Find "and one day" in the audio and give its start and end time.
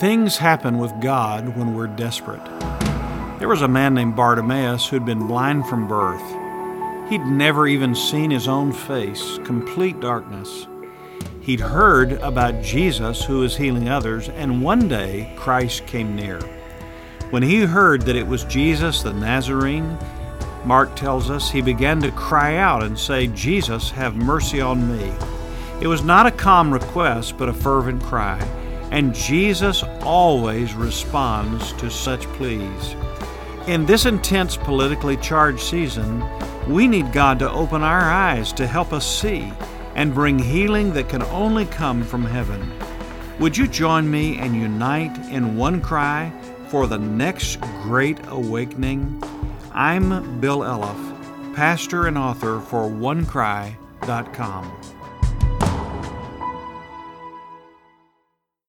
14.30-15.34